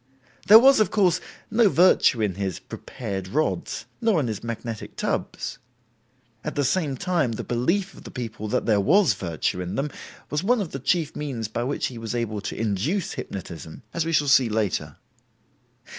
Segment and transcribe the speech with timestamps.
[0.47, 1.21] There was, of course,
[1.51, 5.59] no virtue in his "prepared" rods, nor in his magnetic tubs.
[6.43, 9.91] At the same time the belief of the people that there was virtue in them
[10.31, 14.03] was one of the chief means by which he was able to induce hypnotism, as
[14.03, 14.97] we shall see later.